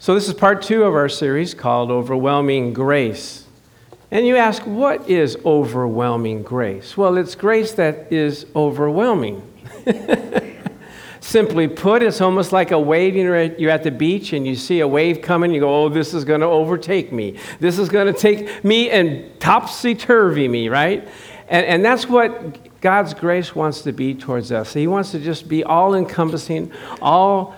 [0.00, 3.46] So, this is part two of our series called Overwhelming Grace.
[4.12, 6.96] And you ask, what is overwhelming grace?
[6.96, 9.42] Well, it's grace that is overwhelming.
[11.20, 13.16] Simply put, it's almost like a wave.
[13.16, 15.88] You know, you're at the beach and you see a wave coming, you go, oh,
[15.88, 17.36] this is going to overtake me.
[17.58, 21.06] This is going to take me and topsy turvy me, right?
[21.48, 24.72] And, and that's what God's grace wants to be towards us.
[24.72, 26.70] He wants to just be all encompassing,
[27.02, 27.56] all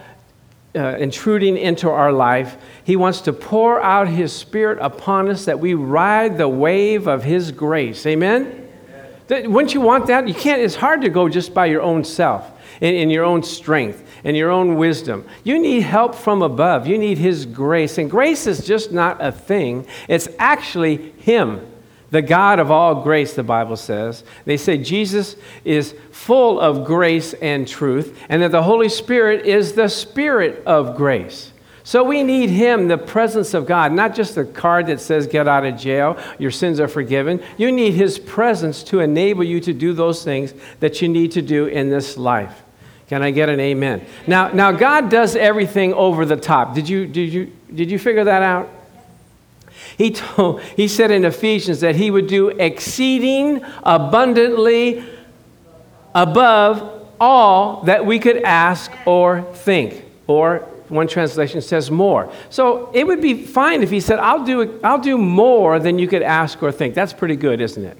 [0.74, 2.56] uh, intruding into our life.
[2.84, 7.24] He wants to pour out His Spirit upon us that we ride the wave of
[7.24, 8.06] His grace.
[8.06, 8.68] Amen?
[9.30, 9.52] Amen.
[9.52, 10.28] Wouldn't you want that?
[10.28, 13.42] You can't, it's hard to go just by your own self, in, in your own
[13.42, 15.24] strength, in your own wisdom.
[15.44, 16.86] You need help from above.
[16.86, 17.98] You need His grace.
[17.98, 21.69] And grace is just not a thing, it's actually Him
[22.10, 24.24] the God of all grace, the Bible says.
[24.44, 29.74] They say Jesus is full of grace and truth, and that the Holy Spirit is
[29.74, 31.52] the Spirit of grace.
[31.82, 35.48] So we need Him, the presence of God, not just a card that says get
[35.48, 37.42] out of jail, your sins are forgiven.
[37.56, 41.42] You need His presence to enable you to do those things that you need to
[41.42, 42.62] do in this life.
[43.08, 44.06] Can I get an amen?
[44.28, 46.74] Now, now God does everything over the top.
[46.74, 48.70] Did you, did you, did you figure that out?
[50.00, 55.04] He, told, he said in Ephesians that he would do exceeding abundantly
[56.14, 60.02] above all that we could ask or think.
[60.26, 62.32] Or one translation says more.
[62.48, 66.08] So it would be fine if he said, I'll do, I'll do more than you
[66.08, 66.94] could ask or think.
[66.94, 67.98] That's pretty good, isn't it?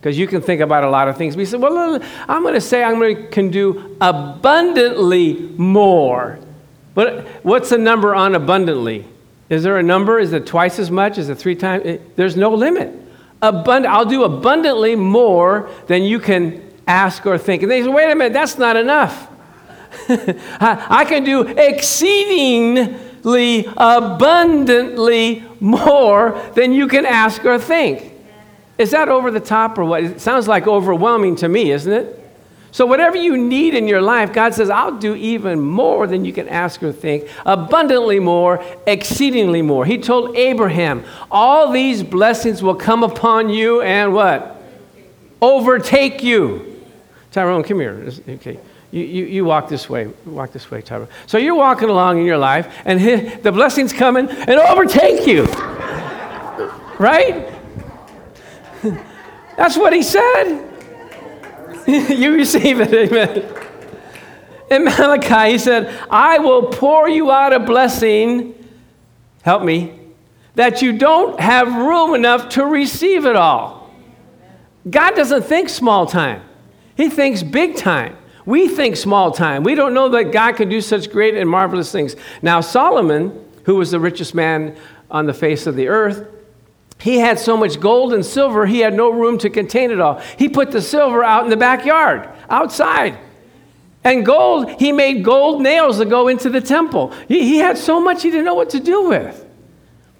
[0.00, 1.36] Because you can think about a lot of things.
[1.36, 6.40] But he said, Well, I'm going to say I'm going to can do abundantly more.
[6.96, 9.06] But what's the number on abundantly?
[9.48, 10.18] Is there a number?
[10.18, 11.18] Is it twice as much?
[11.18, 12.00] Is it three times?
[12.16, 12.92] There's no limit.
[13.40, 17.62] Abund- I'll do abundantly more than you can ask or think.
[17.62, 19.28] And they say, wait a minute, that's not enough.
[20.08, 22.96] I can do exceedingly
[23.76, 28.12] abundantly more than you can ask or think.
[28.78, 30.02] Is that over the top or what?
[30.04, 32.25] It sounds like overwhelming to me, isn't it?
[32.76, 36.32] So, whatever you need in your life, God says, I'll do even more than you
[36.34, 39.86] can ask or think, abundantly more, exceedingly more.
[39.86, 44.62] He told Abraham, All these blessings will come upon you and what?
[45.40, 46.82] Overtake you.
[47.32, 48.10] Tyrone, come here.
[48.28, 48.60] Okay.
[48.90, 50.12] You, you, you, walk this way.
[50.26, 51.08] Walk this way, Tyrone.
[51.26, 55.44] So you're walking along in your life, and the blessings coming and overtake you.
[56.98, 57.50] right?
[59.56, 60.75] That's what he said.
[62.08, 63.44] you receive it, amen.
[64.70, 68.54] In Malachi, he said, I will pour you out a blessing,
[69.42, 69.98] help me,
[70.56, 73.90] that you don't have room enough to receive it all.
[74.88, 76.42] God doesn't think small time,
[76.96, 78.16] He thinks big time.
[78.44, 79.64] We think small time.
[79.64, 82.14] We don't know that God can do such great and marvelous things.
[82.42, 84.76] Now, Solomon, who was the richest man
[85.10, 86.28] on the face of the earth,
[86.98, 90.20] he had so much gold and silver, he had no room to contain it all.
[90.38, 93.18] He put the silver out in the backyard, outside.
[94.02, 97.12] And gold, he made gold nails that go into the temple.
[97.28, 99.44] He, he had so much he didn't know what to do with.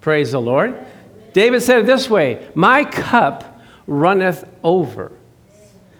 [0.01, 0.85] Praise the Lord.
[1.33, 5.11] David said it this way My cup runneth over.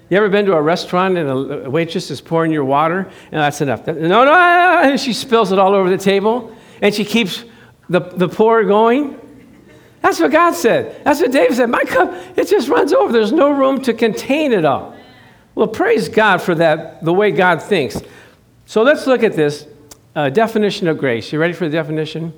[0.09, 1.29] You ever been to a restaurant and
[1.65, 3.09] a waitress is pouring your water?
[3.31, 3.85] And that's enough.
[3.87, 4.81] No, no, no.
[4.83, 6.55] And she spills it all over the table.
[6.81, 7.43] And she keeps
[7.89, 9.19] the, the pour going.
[10.01, 11.03] That's what God said.
[11.03, 11.69] That's what David said.
[11.69, 13.11] My cup, it just runs over.
[13.11, 14.95] There's no room to contain it all.
[15.55, 17.99] Well, praise God for that, the way God thinks.
[18.65, 19.65] So let's look at this
[20.15, 21.31] uh, definition of grace.
[21.31, 22.33] You ready for the definition?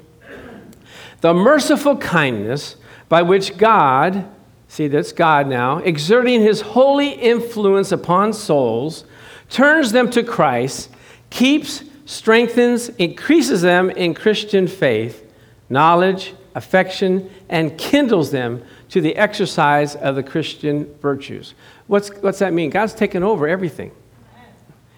[1.21, 2.77] The merciful kindness
[3.09, 4.25] by which God,
[4.67, 9.03] see that's God now, exerting his holy influence upon souls,
[9.49, 10.89] turns them to Christ,
[11.29, 15.25] keeps, strengthens, increases them in Christian faith,
[15.69, 21.53] knowledge, affection, and kindles them to the exercise of the Christian virtues.
[21.87, 22.69] What's, what's that mean?
[22.69, 23.91] God's taken over everything.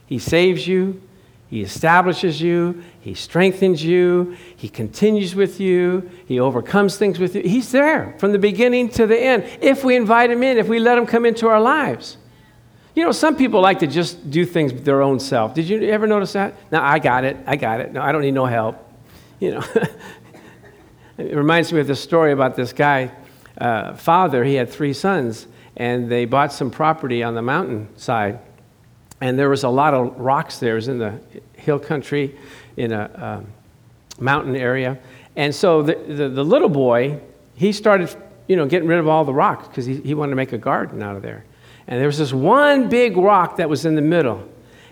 [0.06, 1.02] He saves you,
[1.50, 7.44] He establishes you, He strengthens you, He continues with you, He overcomes things with you.
[7.44, 10.80] He's there from the beginning to the end if we invite Him in, if we
[10.80, 12.18] let Him come into our lives.
[12.94, 15.54] You know, some people like to just do things their own self.
[15.54, 16.56] Did you ever notice that?
[16.72, 17.38] No, I got it.
[17.48, 17.94] I got it.
[17.94, 18.86] No, I don't need no help.
[19.40, 19.64] You know,
[21.18, 23.12] It reminds me of the story about this guy,
[23.58, 24.44] uh, father.
[24.44, 28.40] He had three sons, and they bought some property on the mountainside.
[29.19, 30.74] And there was a lot of rocks there.
[30.74, 31.19] It was in the
[31.54, 32.36] hill country,
[32.78, 33.48] in a um,
[34.19, 35.00] mountain area.
[35.36, 37.19] And so the, the, the, little boy,
[37.56, 38.13] he started,
[38.48, 40.58] you know, getting rid of all the rocks because he, he wanted to make a
[40.58, 41.46] garden out of there.
[41.88, 44.48] And there was this one big rock that was in the middle.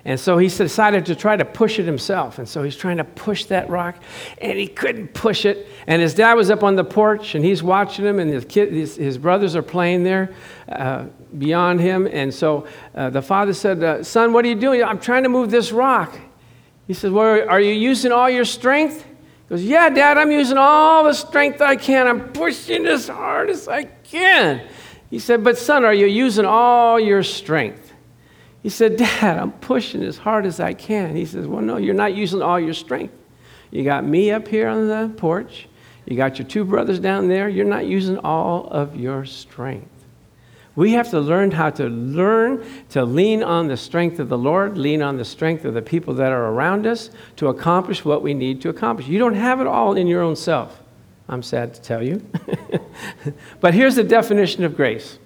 [0.10, 2.40] And so he decided to try to push it himself.
[2.40, 3.96] And so he's trying to push that rock,
[4.40, 5.68] and he couldn't push it.
[5.86, 8.74] And his dad was up on the porch, and he's watching him, and his, kid,
[8.74, 10.34] his, his brothers are playing there
[10.68, 11.06] uh,
[11.38, 12.10] beyond him.
[12.12, 12.66] And so
[12.96, 14.84] uh, the father said, uh, Son, what are you doing?
[14.84, 16.18] I'm trying to move this rock.
[16.88, 19.04] He says, Well, are you using all your strength?
[19.04, 22.08] He goes, Yeah, Dad, I'm using all the strength I can.
[22.08, 24.68] I'm pushing as hard as I can.
[25.12, 27.89] He said, But son, are you using all your strength?
[28.64, 31.16] He said, Dad, I'm pushing as hard as I can.
[31.16, 33.14] He says, Well, no, you're not using all your strength.
[33.72, 35.68] You got me up here on the porch.
[36.06, 37.48] You got your two brothers down there.
[37.48, 39.88] You're not using all of your strength.
[40.76, 44.78] We have to learn how to learn to lean on the strength of the Lord,
[44.78, 48.34] lean on the strength of the people that are around us to accomplish what we
[48.34, 49.08] need to accomplish.
[49.08, 50.82] You don't have it all in your own self.
[51.28, 52.26] I'm sad to tell you.
[53.60, 55.20] but here's the definition of grace.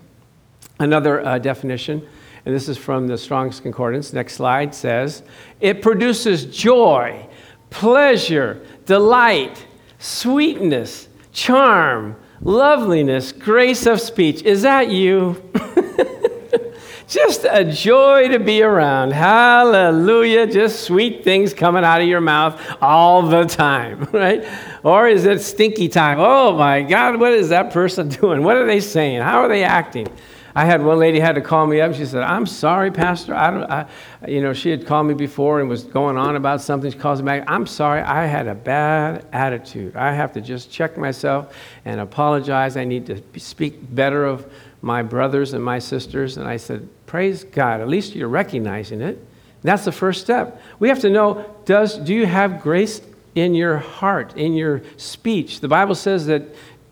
[0.80, 2.08] Another uh, definition
[2.46, 4.12] and this is from the Strong's Concordance.
[4.12, 5.24] Next slide says,
[5.62, 7.28] It produces joy,
[7.70, 9.66] pleasure, delight,
[10.00, 14.42] sweetness, charm, loveliness, grace of speech.
[14.42, 15.42] Is that you?
[17.08, 19.12] just a joy to be around.
[19.12, 20.48] Hallelujah.
[20.48, 24.46] Just sweet things coming out of your mouth all the time, right?
[24.84, 26.18] Or is it stinky time?
[26.20, 28.44] Oh my God, what is that person doing?
[28.44, 29.22] What are they saying?
[29.22, 30.08] How are they acting?
[30.56, 31.96] I had one lady had to call me up.
[31.96, 33.34] She said, "I'm sorry, Pastor.
[33.34, 33.64] I don't.
[33.64, 33.88] I,
[34.28, 36.92] you know, she had called me before and was going on about something.
[36.92, 37.44] She calls me back.
[37.48, 38.02] I'm sorry.
[38.02, 39.96] I had a bad attitude.
[39.96, 41.56] I have to just check myself
[41.86, 42.78] and apologize.
[42.78, 44.52] I need to speak better of
[44.82, 47.82] my brothers and my sisters." And I said, "Praise God.
[47.82, 49.18] At least you're recognizing it.
[49.64, 50.62] That's the first step.
[50.80, 53.02] We have to know: Does do you have grace
[53.34, 55.62] in your heart, in your speech?
[55.62, 56.44] The Bible says that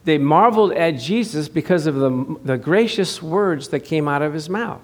[0.04, 4.50] they marveled at Jesus because of the, the gracious words that came out of his
[4.50, 4.82] mouth.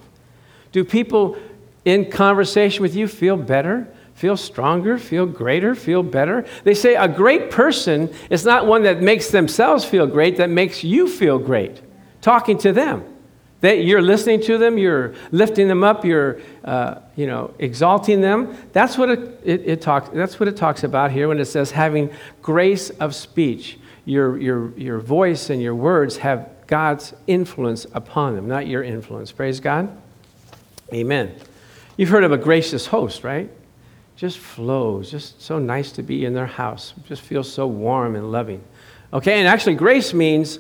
[0.72, 1.38] Do people
[1.86, 6.46] in conversation with you feel better, feel stronger, feel greater, feel better?
[6.64, 10.84] They say a great person is not one that makes themselves feel great, that makes
[10.84, 11.82] you feel great
[12.22, 13.04] talking to them.
[13.62, 18.56] That you're listening to them, you're lifting them up, you're uh, you know exalting them.
[18.72, 20.10] That's what it, it, it talks.
[20.14, 22.12] That's what it talks about here when it says having
[22.44, 28.48] grace of speech your, your, your voice and your words have God's influence upon them,
[28.48, 29.34] not your influence.
[29.34, 29.96] Praise God.
[30.94, 31.36] Amen.
[31.98, 33.50] You've heard of a gracious host, right?
[34.16, 36.94] Just flows, just so nice to be in their house.
[37.06, 38.64] Just feels so warm and loving.
[39.12, 40.60] Okay, and actually, grace means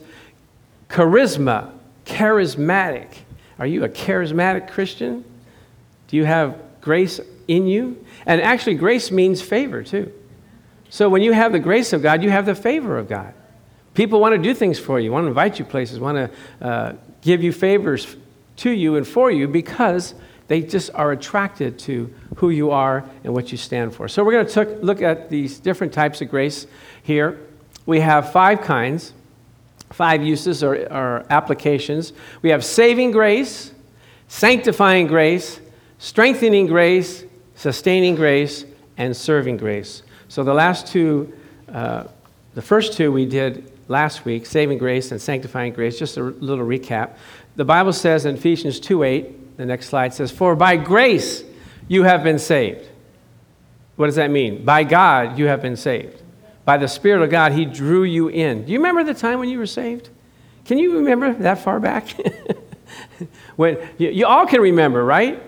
[0.89, 1.71] charisma,
[2.05, 3.07] charismatic.
[3.59, 5.23] Are you a charismatic Christian?
[6.09, 8.05] Do you have grace in you?
[8.25, 10.11] And actually, grace means favor too.
[10.89, 13.33] So when you have the grace of God, you have the favor of God.
[13.97, 16.93] People want to do things for you, want to invite you places, want to uh,
[17.23, 18.15] give you favors
[18.57, 20.13] to you and for you because
[20.47, 24.07] they just are attracted to who you are and what you stand for.
[24.07, 26.67] So we're going to look at these different types of grace
[27.01, 27.39] here.
[27.87, 29.13] We have five kinds,
[29.89, 32.13] five uses or, or applications.
[32.43, 33.71] We have saving grace,
[34.27, 35.59] sanctifying grace,
[35.97, 38.63] strengthening grace, sustaining grace,
[38.95, 40.03] and serving grace.
[40.27, 41.35] So the last two,
[41.67, 42.03] uh,
[42.53, 46.65] the first two we did last week, saving grace and sanctifying grace, just a little
[46.65, 47.17] recap.
[47.55, 51.43] The Bible says in Ephesians 2 8, the next slide says, For by grace
[51.87, 52.87] you have been saved.
[53.95, 54.63] What does that mean?
[54.63, 56.21] By God you have been saved.
[56.65, 58.65] By the Spirit of God, He drew you in.
[58.65, 60.09] Do you remember the time when you were saved?
[60.65, 62.09] Can you remember that far back?
[63.55, 65.41] when you, you all can remember, right?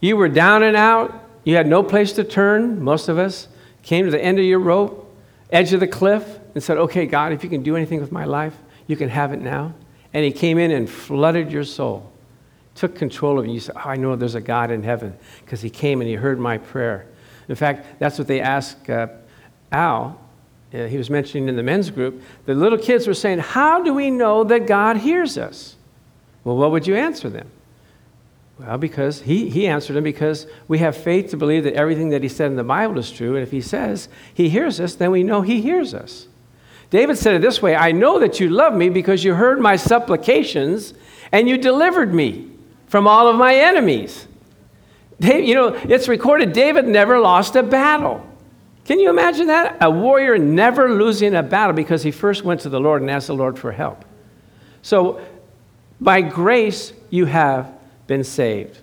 [0.00, 1.28] You were down and out.
[1.44, 3.46] You had no place to turn, most of us.
[3.82, 5.16] Came to the end of your rope,
[5.50, 8.24] edge of the cliff and said, Okay, God, if you can do anything with my
[8.24, 9.74] life, you can have it now.
[10.12, 12.10] And He came in and flooded your soul,
[12.74, 13.54] took control of you.
[13.54, 16.14] You said, oh, I know there's a God in heaven because He came and He
[16.14, 17.06] heard my prayer.
[17.48, 19.08] In fact, that's what they asked uh,
[19.72, 20.20] Al.
[20.72, 22.22] Uh, he was mentioning in the men's group.
[22.46, 25.76] The little kids were saying, How do we know that God hears us?
[26.44, 27.50] Well, what would you answer them?
[28.58, 32.22] Well, because he, he answered him because we have faith to believe that everything that
[32.22, 33.34] he said in the Bible is true.
[33.34, 36.28] And if he says he hears us, then we know he hears us.
[36.90, 39.76] David said it this way I know that you love me because you heard my
[39.76, 40.92] supplications
[41.32, 42.50] and you delivered me
[42.86, 44.26] from all of my enemies.
[45.20, 48.26] Dave, you know, it's recorded David never lost a battle.
[48.84, 49.76] Can you imagine that?
[49.80, 53.28] A warrior never losing a battle because he first went to the Lord and asked
[53.28, 54.04] the Lord for help.
[54.82, 55.20] So,
[56.00, 57.72] by grace, you have
[58.06, 58.80] been saved.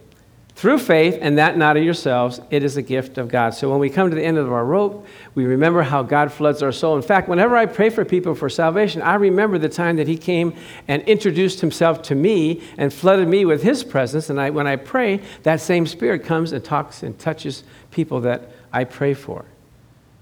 [0.58, 2.42] Through faith, and that not of yourselves.
[2.50, 3.52] It is a gift of God.
[3.52, 6.64] So when we come to the end of our rope, we remember how God floods
[6.64, 6.96] our soul.
[6.96, 10.18] In fact, whenever I pray for people for salvation, I remember the time that He
[10.18, 10.56] came
[10.88, 14.32] and introduced Himself to me and flooded me with His presence.
[14.32, 18.50] And I, when I pray, that same Spirit comes and talks and touches people that
[18.74, 19.46] I pray for.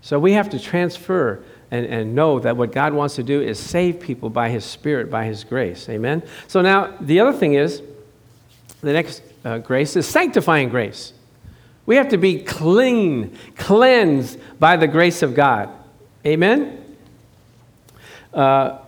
[0.01, 3.57] So we have to transfer and, and know that what God wants to do is
[3.57, 5.87] save people by His Spirit, by His grace.
[5.87, 6.23] Amen?
[6.49, 7.81] So now, the other thing is,
[8.81, 11.13] the next uh, grace is sanctifying grace.
[11.85, 15.69] We have to be clean, cleansed by the grace of God.
[16.25, 16.83] Amen?
[18.33, 18.79] Uh,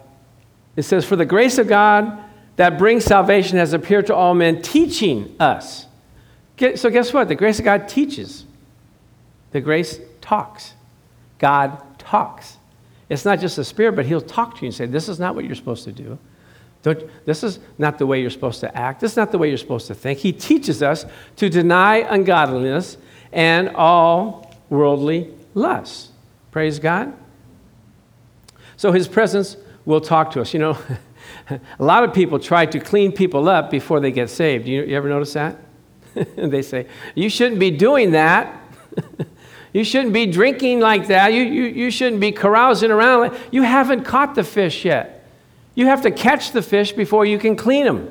[0.76, 2.24] it says, For the grace of God
[2.56, 5.86] that brings salvation has appeared to all men, teaching us.
[6.76, 7.28] So, guess what?
[7.28, 8.44] The grace of God teaches,
[9.52, 10.74] the grace talks.
[11.38, 12.58] God talks.
[13.10, 15.36] It's not just the Spirit, but He'll talk to you and say, This is not
[15.36, 16.18] what you're supposed to do.
[16.84, 19.02] Don't, this is not the way you're supposed to act.
[19.02, 20.20] This is not the way you're supposed to think.
[20.20, 21.06] He teaches us
[21.38, 22.98] to deny ungodliness
[23.32, 26.10] and all worldly lusts.
[26.52, 27.14] Praise God.
[28.78, 30.54] So his presence will talk to us.
[30.54, 30.78] You know,
[31.50, 34.68] a lot of people try to clean people up before they get saved.
[34.68, 35.58] You, you ever notice that?
[36.36, 38.62] they say, You shouldn't be doing that.
[39.74, 41.34] you shouldn't be drinking like that.
[41.34, 43.38] You, you, you shouldn't be carousing around.
[43.52, 45.17] You haven't caught the fish yet.
[45.78, 48.10] You have to catch the fish before you can clean them.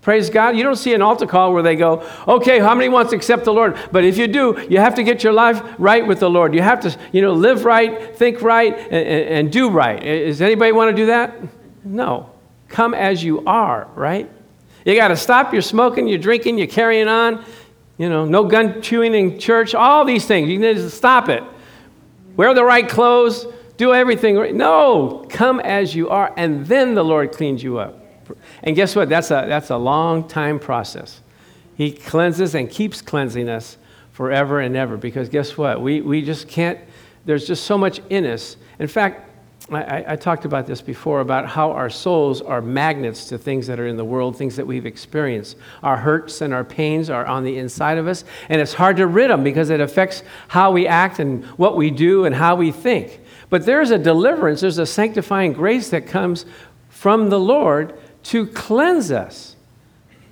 [0.00, 0.56] Praise God.
[0.56, 3.44] You don't see an altar call where they go, okay, how many wants to accept
[3.44, 3.78] the Lord?
[3.92, 6.54] But if you do, you have to get your life right with the Lord.
[6.54, 10.02] You have to, you know, live right, think right, and, and do right.
[10.02, 11.36] Does anybody want to do that?
[11.84, 12.30] No.
[12.68, 14.30] Come as you are, right?
[14.86, 17.44] You got to stop your smoking, your drinking, your carrying on.
[17.98, 20.48] You know, no gun chewing in church, all these things.
[20.48, 21.44] You need to stop it.
[22.34, 23.46] Wear the right clothes,
[23.76, 24.54] do everything right.
[24.54, 28.00] No, come as you are, and then the Lord cleans you up.
[28.62, 29.08] And guess what?
[29.08, 31.20] That's a, that's a long time process.
[31.76, 33.76] He cleanses and keeps cleansing us
[34.12, 35.80] forever and ever because guess what?
[35.80, 36.78] We, we just can't,
[37.24, 38.56] there's just so much in us.
[38.78, 39.30] In fact,
[39.72, 43.80] I, I, talked about this before about how our souls are magnets to things that
[43.80, 45.56] are in the world, things that we've experienced.
[45.82, 49.06] Our hurts and our pains are on the inside of us, and it's hard to
[49.06, 52.72] rid them because it affects how we act and what we do and how we
[52.72, 53.20] think.
[53.54, 56.44] But there's a deliverance, there's a sanctifying grace that comes
[56.88, 59.54] from the Lord to cleanse us.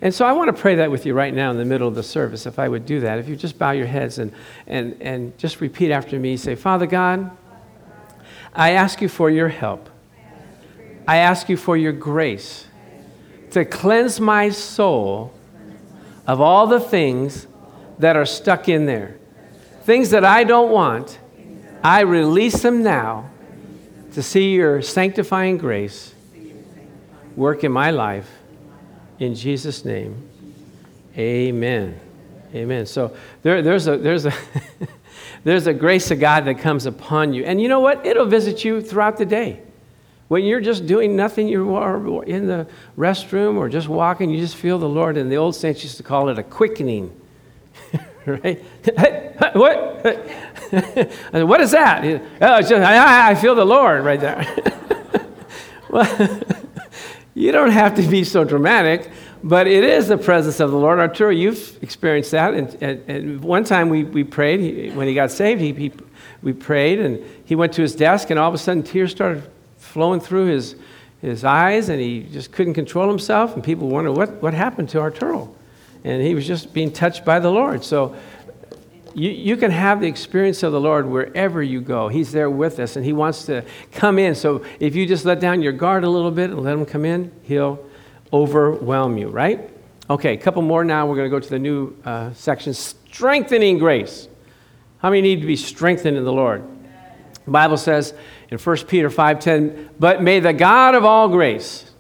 [0.01, 1.95] And so I want to pray that with you right now in the middle of
[1.95, 3.21] the service, if I would do that.
[3.21, 4.33] If you just bow your heads and,
[4.67, 7.31] and, and just repeat after me say, Father God,
[8.53, 9.89] I ask you for your help.
[11.07, 12.67] I ask you for your grace
[13.53, 15.33] to cleanse my soul
[16.27, 17.47] of all the things
[18.01, 19.17] that are stuck in there.
[19.85, 21.21] Things that I don't want
[21.83, 23.31] I release them now
[24.13, 26.15] to see your sanctifying grace
[27.35, 28.31] work in my life.
[29.19, 30.29] In Jesus' name,
[31.17, 31.99] amen.
[32.55, 32.87] Amen.
[32.87, 34.33] So there, there's a, there's a,
[35.45, 37.45] there's a grace of God that comes upon you.
[37.45, 38.05] And you know what?
[38.05, 39.61] It'll visit you throughout the day.
[40.29, 44.57] When you're just doing nothing, you are in the restroom or just walking, you just
[44.57, 45.17] feel the Lord.
[45.17, 47.15] And the old saints used to call it a quickening.
[48.27, 48.63] right?
[49.55, 50.07] what?
[51.33, 52.03] what is that?
[52.41, 54.47] Oh, just, I, I feel the Lord right there.
[55.91, 56.41] well,
[57.35, 59.11] you don't have to be so dramatic,
[59.45, 60.99] but it is the presence of the Lord.
[60.99, 62.55] Arturo, you've experienced that.
[62.55, 65.93] And, and, and one time we, we prayed, he, when he got saved, he, he,
[66.41, 69.43] we prayed, and he went to his desk, and all of a sudden tears started
[69.77, 70.75] flowing through his,
[71.21, 73.55] his eyes, and he just couldn't control himself.
[73.55, 75.55] And people wondered, what, what happened to Arturo?
[76.05, 77.85] and he was just being touched by the Lord.
[77.85, 78.17] So
[79.15, 82.09] you, you can have the experience of the Lord wherever you go.
[82.09, 84.35] He's there with us, and He wants to come in.
[84.35, 87.05] So if you just let down your guard a little bit and let Him come
[87.05, 87.85] in, He'll
[88.33, 89.71] overwhelm you, right?
[90.11, 91.07] Okay, a couple more now.
[91.07, 94.29] We're going to go to the new uh, section strengthening grace.
[94.99, 96.63] How many need to be strengthened in the Lord?
[97.45, 98.15] The Bible says
[98.51, 101.91] in 1 Peter 5:10, "But may the God of all grace,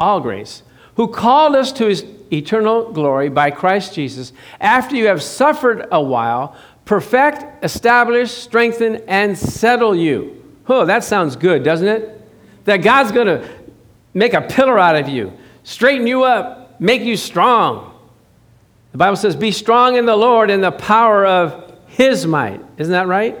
[0.00, 0.62] all grace,
[0.96, 6.02] who called us to his eternal glory by Christ Jesus, after you have suffered a
[6.02, 10.42] while, perfect, establish, strengthen, and settle you.
[10.68, 12.22] Oh, that sounds good, doesn't it?
[12.64, 13.48] That God's going to
[14.14, 15.32] make a pillar out of you,
[15.62, 17.94] straighten you up, make you strong.
[18.92, 22.60] The Bible says, Be strong in the Lord and the power of his might.
[22.76, 23.38] Isn't that right?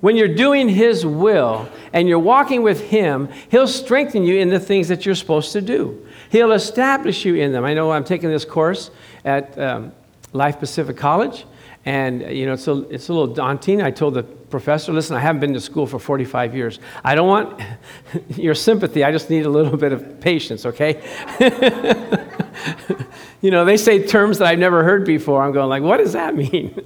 [0.00, 4.60] When you're doing his will and you're walking with him, he'll strengthen you in the
[4.60, 6.06] things that you're supposed to do.
[6.30, 7.64] He'll establish you in them.
[7.64, 8.90] I know I'm taking this course
[9.24, 9.92] at um,
[10.32, 11.46] Life Pacific College,
[11.84, 13.82] and you know it's a, it's a little daunting.
[13.82, 16.80] I told the professor, listen, I haven't been to school for 45 years.
[17.04, 17.60] I don't want
[18.36, 19.04] your sympathy.
[19.04, 21.02] I just need a little bit of patience, okay?
[23.40, 25.42] you know, they say terms that I've never heard before.
[25.42, 26.82] I'm going like, what does that mean?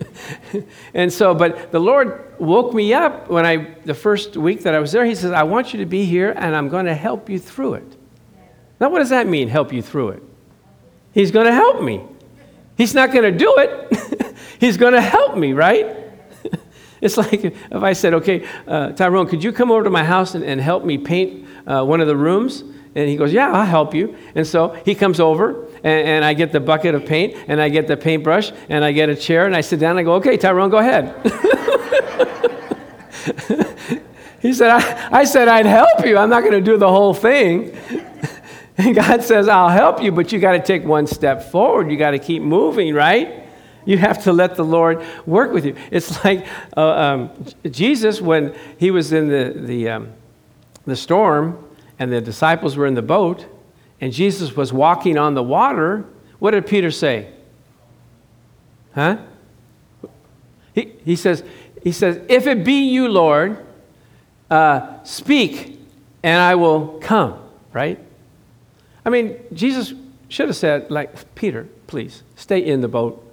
[0.94, 4.78] and so, but the Lord woke me up when I, the first week that I
[4.78, 7.30] was there, He says, I want you to be here and I'm going to help
[7.30, 7.96] you through it.
[8.80, 10.22] Now, what does that mean, help you through it?
[11.12, 12.02] He's going to help me.
[12.76, 14.36] He's not going to do it.
[14.58, 16.01] He's going to help me, right?
[17.02, 20.36] It's like if I said, okay, uh, Tyrone, could you come over to my house
[20.36, 22.62] and, and help me paint uh, one of the rooms?
[22.94, 24.16] And he goes, Yeah, I'll help you.
[24.34, 27.70] And so he comes over, and, and, I get the bucket of paint, and I
[27.70, 30.14] get the paintbrush, and I get a chair, and I sit down and I go,
[30.16, 31.12] Okay, Tyrone, go ahead.
[34.40, 36.18] he said, I, I said I'd help you.
[36.18, 37.76] I'm not going to do the whole thing.
[38.78, 41.90] and God says, I'll help you, but you got to take one step forward.
[41.90, 43.41] You got to keep moving, right?
[43.84, 45.76] You have to let the Lord work with you.
[45.90, 46.46] It's like
[46.76, 47.30] uh, um,
[47.70, 50.12] Jesus, when he was in the, the, um,
[50.84, 51.58] the storm,
[51.98, 53.46] and the disciples were in the boat,
[54.00, 56.04] and Jesus was walking on the water,
[56.40, 57.32] what did Peter say?
[58.94, 59.18] Huh?
[60.74, 61.44] He, he, says,
[61.82, 63.64] he says, If it be you, Lord,
[64.50, 65.78] uh, speak,
[66.22, 67.38] and I will come,
[67.72, 67.98] right?
[69.04, 69.94] I mean, Jesus
[70.28, 73.31] should have said, like, Peter, please, stay in the boat.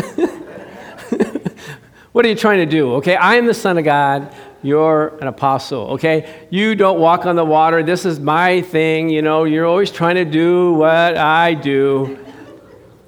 [2.12, 2.94] what are you trying to do?
[2.94, 4.34] Okay, I am the Son of God.
[4.62, 6.46] You're an apostle, okay?
[6.50, 7.82] You don't walk on the water.
[7.82, 9.08] This is my thing.
[9.08, 12.18] You know, you're always trying to do what I do,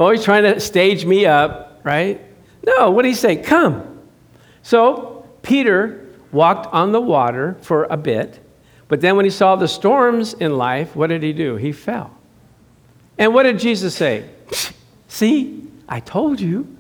[0.01, 2.21] always trying to stage me up, right?
[2.65, 3.37] No, what did he say?
[3.37, 4.01] Come.
[4.63, 8.41] So Peter walked on the water for a bit,
[8.89, 11.57] but then when he saw the storms in life, what did he do?
[11.57, 12.17] He fell.
[13.19, 14.29] And what did Jesus say?
[15.09, 16.79] See, I told you.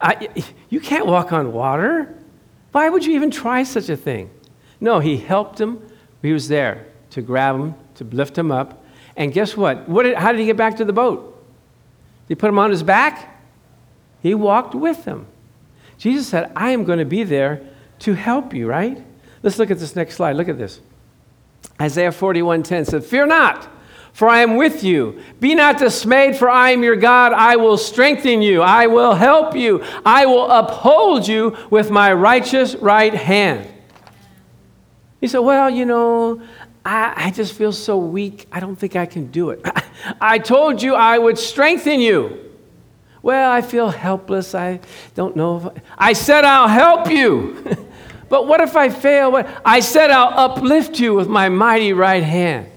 [0.00, 0.28] I,
[0.68, 2.14] you can't walk on water.
[2.72, 4.30] Why would you even try such a thing?
[4.80, 5.80] No, he helped him.
[6.22, 8.84] He was there to grab him, to lift him up.
[9.16, 9.88] And guess what?
[9.88, 11.32] what did, how did he get back to the boat?
[12.28, 13.40] He put him on his back?
[14.22, 15.26] He walked with him.
[15.98, 17.62] Jesus said, I am going to be there
[18.00, 19.02] to help you, right?
[19.42, 20.36] Let's look at this next slide.
[20.36, 20.80] Look at this.
[21.80, 23.68] Isaiah 41:10 said, Fear not
[24.16, 25.20] for I am with you.
[25.40, 27.34] Be not dismayed, for I am your God.
[27.34, 28.62] I will strengthen you.
[28.62, 29.84] I will help you.
[30.06, 33.68] I will uphold you with my righteous right hand.
[35.20, 36.40] He said, Well, you know,
[36.82, 38.46] I, I just feel so weak.
[38.50, 39.60] I don't think I can do it.
[40.18, 42.54] I told you I would strengthen you.
[43.20, 44.54] Well, I feel helpless.
[44.54, 44.80] I
[45.14, 45.74] don't know.
[45.98, 47.62] I, I said I'll help you.
[48.30, 49.36] but what if I fail?
[49.62, 52.70] I said I'll uplift you with my mighty right hand.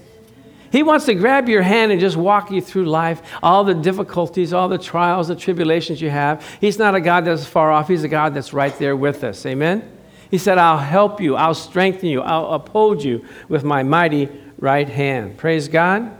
[0.70, 4.52] He wants to grab your hand and just walk you through life, all the difficulties,
[4.52, 6.46] all the trials, the tribulations you have.
[6.60, 9.44] He's not a God that's far off, He's a God that's right there with us.
[9.46, 9.98] Amen?
[10.30, 14.28] He said, I'll help you, I'll strengthen you, I'll uphold you with my mighty
[14.58, 15.36] right hand.
[15.36, 16.16] Praise God.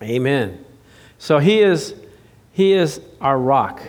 [0.00, 0.64] Amen.
[1.18, 1.94] So He is,
[2.52, 3.82] he is our rock.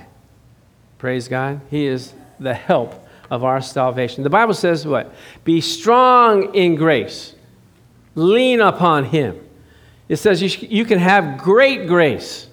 [0.98, 1.62] Praise God.
[1.70, 4.24] He is the help of our salvation.
[4.24, 5.14] The Bible says what?
[5.44, 7.36] Be strong in grace.
[8.16, 9.47] Lean upon him
[10.10, 12.48] it says you, sh- you can have great grace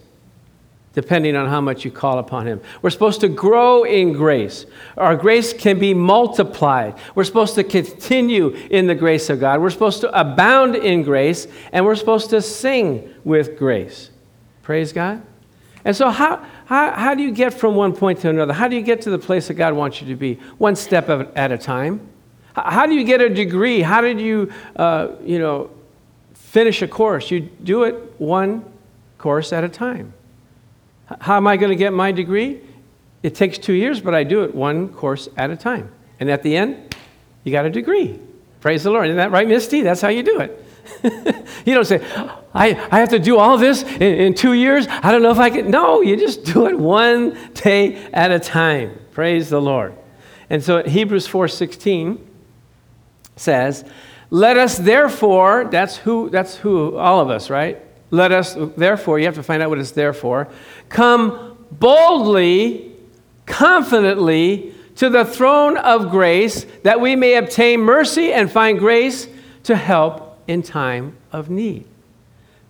[0.95, 2.61] depending on how much you call upon Him.
[2.81, 4.65] We're supposed to grow in grace.
[4.97, 6.95] Our grace can be multiplied.
[7.15, 9.61] We're supposed to continue in the grace of God.
[9.61, 14.11] We're supposed to abound in grace, and we're supposed to sing with grace.
[14.63, 15.21] Praise God.
[15.85, 18.55] And so, how, how, how do you get from one point to another?
[18.55, 20.37] How do you get to the place that God wants you to be?
[20.59, 22.09] One step at a time.
[22.55, 23.83] How do you get a degree?
[23.83, 25.71] How did you, uh, you know,
[26.55, 27.33] finish a course.
[27.33, 28.65] You do it one
[29.19, 30.15] course at a time.
[31.21, 32.61] How am I going to get my degree?
[33.25, 35.91] It takes two years, but I do it one course at a time.
[36.21, 36.95] And at the end,
[37.43, 38.21] you got a degree.
[38.61, 39.07] Praise the Lord.
[39.07, 39.81] Isn't that right, Misty?
[39.81, 40.65] That's how you do it.
[41.67, 42.01] you don't say,
[42.55, 44.87] I, I have to do all this in, in two years.
[44.89, 45.73] I don't know if I can.
[45.73, 48.97] No, you just do it one day at a time.
[49.11, 49.97] Praise the Lord.
[50.49, 52.21] And so Hebrews 4.16
[53.35, 53.85] says,
[54.35, 57.81] let us therefore, that's who, that's who, all of us, right?
[58.11, 60.49] Let us therefore, you have to find out what it's there for,
[60.89, 62.97] come boldly,
[63.47, 69.29] confidently to the throne of grace that we may obtain mercy and find grace
[69.63, 71.87] to help in time of need.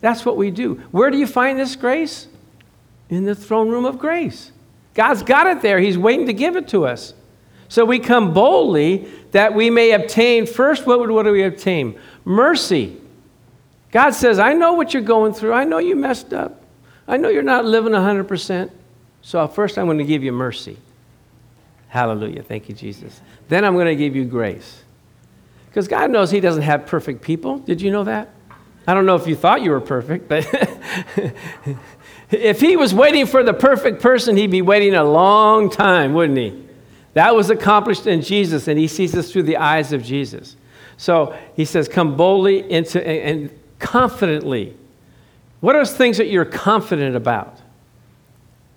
[0.03, 0.75] That's what we do.
[0.91, 2.29] Where do you find this grace?
[3.09, 4.53] In the throne room of grace.
[4.93, 5.81] God's got it there.
[5.81, 7.15] He's waiting to give it to us.
[7.69, 11.99] So we come boldly that we may obtain first, what, would, what do we obtain?
[12.25, 13.01] Mercy.
[13.91, 15.53] God says, I know what you're going through.
[15.53, 16.63] I know you messed up.
[17.07, 18.71] I know you're not living 100%.
[19.23, 20.77] So first, I'm going to give you mercy.
[21.89, 22.43] Hallelujah.
[22.43, 23.21] Thank you, Jesus.
[23.49, 24.83] Then I'm going to give you grace.
[25.69, 27.59] Because God knows He doesn't have perfect people.
[27.59, 28.31] Did you know that?
[28.87, 30.47] I don't know if you thought you were perfect, but
[32.31, 36.39] if he was waiting for the perfect person, he'd be waiting a long time, wouldn't
[36.39, 36.64] he?
[37.15, 40.57] That was accomplished in Jesus, and he sees us through the eyes of Jesus.
[40.97, 44.77] So he says, Come boldly into and confidently.
[45.61, 47.59] What are things that you're confident about?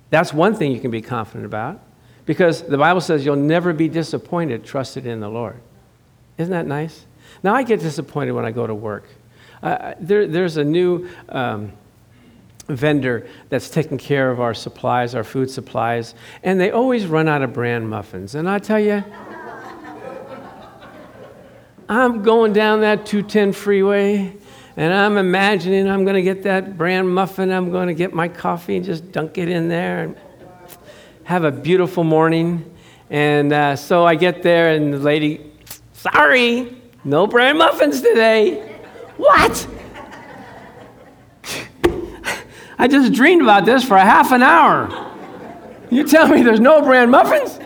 [0.09, 1.81] That's one thing you can be confident about
[2.25, 5.59] because the Bible says you'll never be disappointed, trusted in the Lord.
[6.37, 7.05] Isn't that nice?
[7.43, 9.05] Now, I get disappointed when I go to work.
[9.61, 11.73] Uh, there, there's a new um,
[12.67, 17.41] vendor that's taking care of our supplies, our food supplies, and they always run out
[17.41, 18.35] of bran muffins.
[18.35, 19.03] And I tell you,
[21.89, 24.37] I'm going down that 210 freeway
[24.77, 27.51] and I'm imagining I'm going to get that bran muffin.
[27.51, 30.15] I'm going to get my coffee and just dunk it in there and
[31.23, 32.75] have a beautiful morning.
[33.09, 35.51] And uh, so I get there, and the lady,
[35.93, 38.77] sorry, no bran muffins today.
[39.17, 39.67] What?
[42.77, 45.13] I just dreamed about this for a half an hour.
[45.89, 47.59] You tell me there's no bran muffins?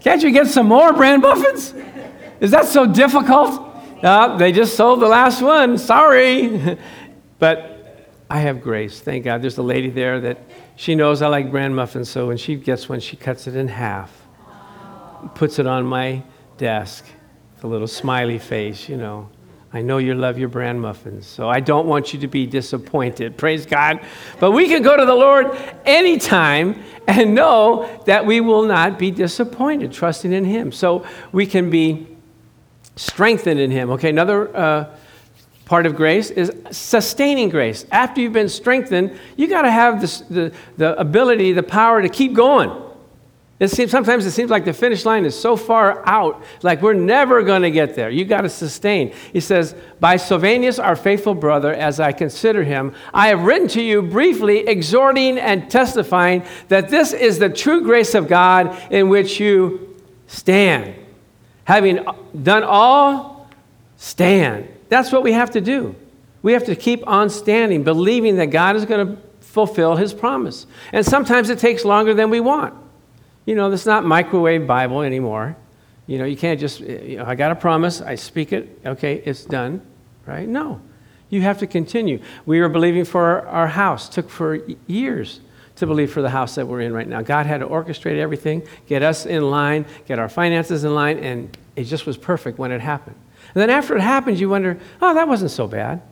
[0.00, 1.74] Can't you get some more bran muffins?
[2.40, 3.68] Is that so difficult?
[4.38, 5.78] They just sold the last one.
[5.78, 6.78] Sorry.
[7.38, 9.00] but I have grace.
[9.00, 9.42] Thank God.
[9.42, 10.38] There's a lady there that
[10.76, 13.68] she knows I like bran muffins, so when she gets one, she cuts it in
[13.68, 14.10] half,
[15.34, 16.22] puts it on my
[16.56, 17.04] desk,
[17.62, 19.28] a little smiley face, you know.
[19.74, 23.38] I know you love your bran muffins, so I don't want you to be disappointed.
[23.38, 24.00] Praise God.
[24.38, 25.56] But we can go to the Lord
[25.86, 30.72] anytime and know that we will not be disappointed, trusting in Him.
[30.72, 32.06] So we can be
[32.96, 33.90] strengthened in Him.
[33.92, 34.96] Okay, another uh,
[35.64, 37.86] part of grace is sustaining grace.
[37.90, 42.10] After you've been strengthened, you got to have this, the, the ability, the power to
[42.10, 42.70] keep going.
[43.62, 46.94] It seems, sometimes it seems like the finish line is so far out, like we're
[46.94, 48.10] never going to get there.
[48.10, 49.14] You got to sustain.
[49.32, 53.80] He says, By Silvanus, our faithful brother, as I consider him, I have written to
[53.80, 59.38] you briefly, exhorting and testifying that this is the true grace of God in which
[59.38, 59.96] you
[60.26, 60.96] stand.
[61.62, 62.04] Having
[62.42, 63.48] done all,
[63.96, 64.66] stand.
[64.88, 65.94] That's what we have to do.
[66.42, 70.66] We have to keep on standing, believing that God is going to fulfill his promise.
[70.92, 72.81] And sometimes it takes longer than we want.
[73.44, 75.56] You know, this is not microwave Bible anymore.
[76.06, 78.80] You know, you can't just, eh, you know, I got a promise, I speak it,
[78.84, 79.80] okay, it's done,
[80.26, 80.48] right?
[80.48, 80.80] No.
[81.30, 82.20] You have to continue.
[82.44, 85.40] We were believing for our house, took for years
[85.76, 87.22] to believe for the house that we're in right now.
[87.22, 91.56] God had to orchestrate everything, get us in line, get our finances in line, and
[91.74, 93.16] it just was perfect when it happened.
[93.54, 96.02] And then after it happens, you wonder, oh, that wasn't so bad.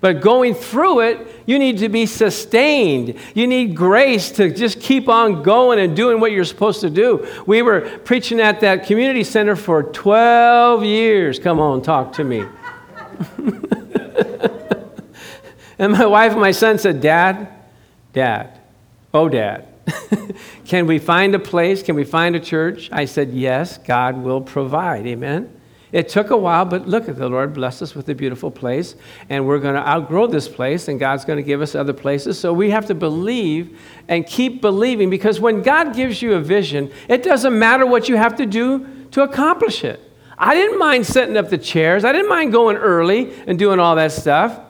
[0.00, 3.16] But going through it, you need to be sustained.
[3.34, 7.26] You need grace to just keep on going and doing what you're supposed to do.
[7.46, 11.38] We were preaching at that community center for 12 years.
[11.38, 12.44] Come on, talk to me.
[15.78, 17.48] and my wife and my son said, Dad,
[18.12, 18.60] Dad,
[19.12, 19.66] oh, Dad,
[20.66, 21.82] can we find a place?
[21.82, 22.88] Can we find a church?
[22.92, 25.06] I said, Yes, God will provide.
[25.06, 25.52] Amen.
[25.90, 28.94] It took a while, but look at the Lord blessed us with a beautiful place,
[29.30, 32.38] and we're going to outgrow this place, and God's going to give us other places.
[32.38, 36.90] So we have to believe and keep believing because when God gives you a vision,
[37.08, 40.00] it doesn't matter what you have to do to accomplish it.
[40.36, 43.96] I didn't mind setting up the chairs, I didn't mind going early and doing all
[43.96, 44.60] that stuff.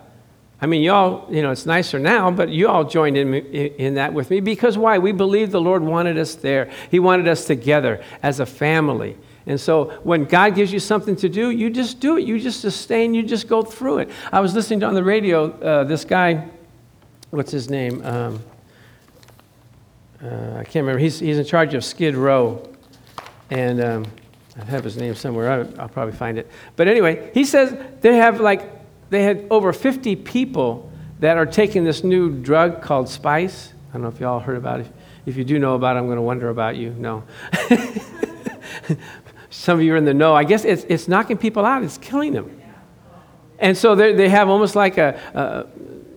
[0.60, 4.12] I mean, y'all, you know, it's nicer now, but you all joined in, in that
[4.12, 4.98] with me because why?
[4.98, 6.70] We believe the Lord wanted us there.
[6.90, 9.16] He wanted us together as a family.
[9.48, 12.24] And so when God gives you something to do, you just do it.
[12.24, 14.10] You just sustain, you just go through it.
[14.30, 16.46] I was listening to on the radio, uh, this guy,
[17.30, 18.04] what's his name?
[18.04, 18.40] Um,
[20.22, 20.98] uh, I can't remember.
[20.98, 22.68] He's, he's in charge of Skid Row.
[23.48, 24.06] And um,
[24.60, 25.50] I have his name somewhere.
[25.50, 26.50] I'll, I'll probably find it.
[26.76, 28.70] But anyway, he says they have like,
[29.08, 33.72] they had over 50 people that are taking this new drug called Spice.
[33.88, 34.88] I don't know if you all heard about it.
[35.24, 36.90] If you do know about it, I'm going to wonder about you.
[36.90, 37.22] No.
[39.50, 40.34] Some of you are in the know.
[40.34, 42.60] I guess it's, it's knocking people out, it's killing them.
[43.58, 45.66] And so they have almost like a, a,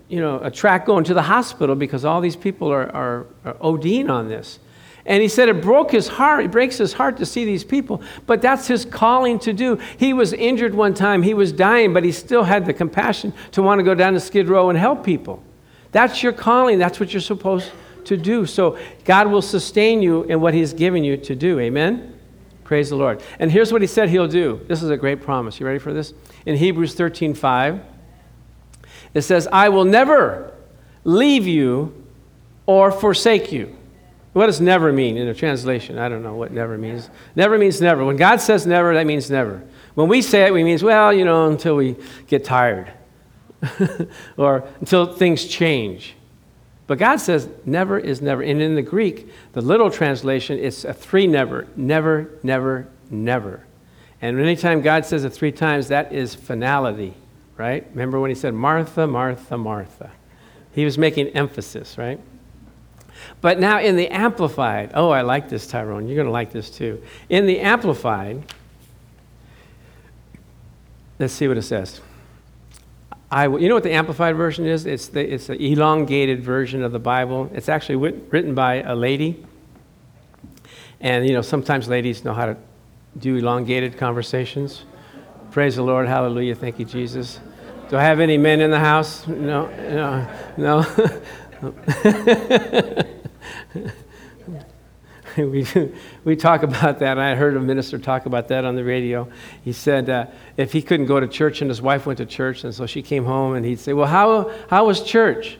[0.07, 3.53] you know, a track going to the hospital because all these people are, are, are
[3.55, 4.59] ODing on this.
[5.05, 8.03] And he said it broke his heart, it breaks his heart to see these people,
[8.27, 9.79] but that's his calling to do.
[9.97, 13.63] He was injured one time, he was dying, but he still had the compassion to
[13.63, 15.41] want to go down to Skid Row and help people.
[15.91, 17.71] That's your calling, that's what you're supposed
[18.05, 18.45] to do.
[18.45, 21.59] So God will sustain you in what he's given you to do.
[21.59, 22.10] Amen?
[22.71, 23.21] Praise the Lord.
[23.37, 24.61] And here's what he said he'll do.
[24.69, 25.59] This is a great promise.
[25.59, 26.13] You ready for this?
[26.45, 27.81] In Hebrews 13 5,
[29.13, 30.53] it says, I will never
[31.03, 31.93] leave you
[32.65, 33.75] or forsake you.
[34.31, 35.97] What does never mean in a translation?
[35.97, 37.09] I don't know what never means.
[37.35, 38.05] Never means never.
[38.05, 39.61] When God says never, that means never.
[39.95, 42.93] When we say it, we means, well, you know, until we get tired.
[44.37, 46.15] or until things change.
[46.87, 48.41] But God says never is never.
[48.41, 51.67] And in the Greek, the literal translation, it's a three never.
[51.75, 53.65] Never, never, never.
[54.21, 57.13] And anytime God says it three times, that is finality,
[57.57, 57.85] right?
[57.91, 60.11] Remember when he said, Martha, Martha, Martha?
[60.73, 62.19] He was making emphasis, right?
[63.39, 66.07] But now in the Amplified, oh, I like this, Tyrone.
[66.07, 67.01] You're going to like this too.
[67.29, 68.43] In the Amplified,
[71.19, 72.01] let's see what it says.
[73.31, 74.85] I, you know what the Amplified version is?
[74.85, 77.49] It's the it's the elongated version of the Bible.
[77.53, 79.45] It's actually written by a lady.
[80.99, 82.57] And, you know, sometimes ladies know how to
[83.17, 84.83] do elongated conversations.
[85.49, 86.07] Praise the Lord.
[86.07, 86.55] Hallelujah.
[86.55, 87.39] Thank you, Jesus.
[87.89, 89.25] Do I have any men in the house?
[89.27, 90.85] No, no, no.
[95.37, 95.65] we,
[96.23, 97.17] we talk about that.
[97.17, 99.29] I heard a minister talk about that on the radio.
[99.63, 100.25] He said uh,
[100.57, 103.01] if he couldn't go to church and his wife went to church, and so she
[103.01, 105.57] came home, and he'd say, Well, how, how was church?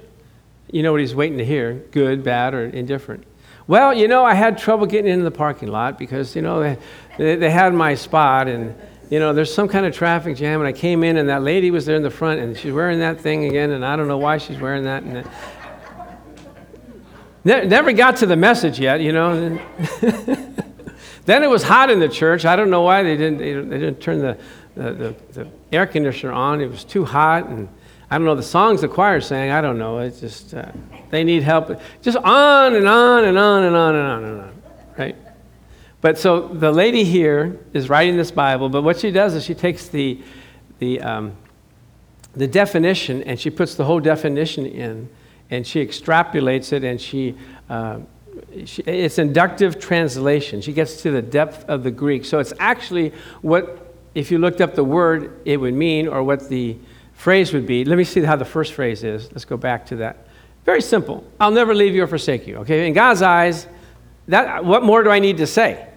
[0.71, 3.25] You know what he's waiting to hear good, bad, or indifferent.
[3.67, 6.75] Well, you know, I had trouble getting into the parking lot because, you know,
[7.17, 8.75] they, they had my spot, and,
[9.09, 11.71] you know, there's some kind of traffic jam, and I came in, and that lady
[11.71, 14.17] was there in the front, and she's wearing that thing again, and I don't know
[14.17, 15.03] why she's wearing that.
[15.03, 15.25] And,
[17.43, 19.59] Never got to the message yet, you know.
[21.25, 22.45] then it was hot in the church.
[22.45, 24.37] I don't know why they didn't, they didn't turn the,
[24.75, 26.61] the, the, air conditioner on.
[26.61, 27.47] It was too hot.
[27.47, 27.67] And
[28.11, 29.51] I don't know the songs the choir sang.
[29.51, 29.99] I don't know.
[29.99, 30.71] It's just, uh,
[31.09, 31.81] they need help.
[32.03, 34.61] Just on and on and on and on and on and on,
[34.97, 35.15] right?
[36.01, 39.55] But so the lady here is writing this Bible, but what she does is she
[39.55, 40.21] takes the,
[40.79, 41.35] the, um,
[42.33, 45.09] the definition and she puts the whole definition in
[45.51, 47.35] and she extrapolates it and she,
[47.69, 47.99] uh,
[48.65, 50.61] she, it's inductive translation.
[50.61, 52.25] She gets to the depth of the Greek.
[52.25, 56.47] So it's actually what, if you looked up the word, it would mean, or what
[56.47, 56.77] the
[57.13, 57.83] phrase would be.
[57.83, 59.29] Let me see how the first phrase is.
[59.31, 60.25] Let's go back to that.
[60.65, 61.23] Very simple.
[61.39, 62.57] I'll never leave you or forsake you.
[62.57, 63.67] Okay, in God's eyes,
[64.27, 65.87] that, what more do I need to say?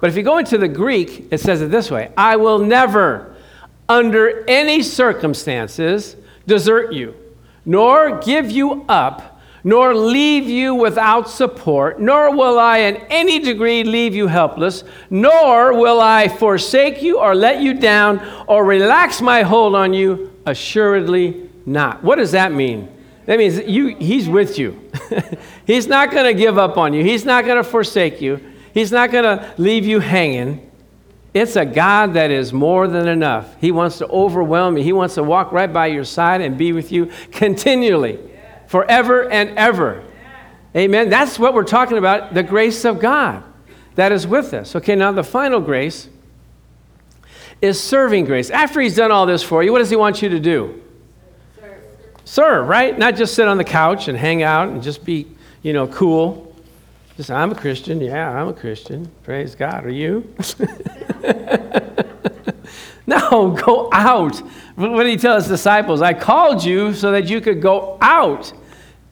[0.00, 3.34] But if you go into the Greek, it says it this way I will never,
[3.88, 7.14] under any circumstances, desert you
[7.64, 13.82] nor give you up, nor leave you without support, nor will I in any degree
[13.82, 19.42] leave you helpless, nor will I forsake you or let you down or relax my
[19.42, 22.04] hold on you, assuredly not.
[22.04, 22.88] What does that mean?
[23.26, 24.90] That means you, he's with you.
[25.66, 27.02] he's not going to give up on you.
[27.02, 28.40] He's not going to forsake you.
[28.74, 30.70] He's not going to leave you hanging.
[31.34, 33.60] It's a God that is more than enough.
[33.60, 34.84] He wants to overwhelm you.
[34.84, 38.20] He wants to walk right by your side and be with you continually,
[38.68, 40.04] forever and ever.
[40.76, 41.10] Amen.
[41.10, 43.42] That's what we're talking about the grace of God
[43.96, 44.76] that is with us.
[44.76, 46.08] Okay, now the final grace
[47.60, 48.50] is serving grace.
[48.50, 50.82] After He's done all this for you, what does He want you to do?
[51.56, 51.82] Serve,
[52.24, 52.96] Serve right?
[52.96, 55.26] Not just sit on the couch and hang out and just be,
[55.62, 56.54] you know, cool.
[57.16, 58.00] Just, I'm a Christian.
[58.00, 59.10] Yeah, I'm a Christian.
[59.22, 59.84] Praise God.
[59.84, 60.32] Are you?
[63.06, 64.36] no, go out.
[64.76, 66.02] What did he tell his disciples?
[66.02, 68.52] I called you so that you could go out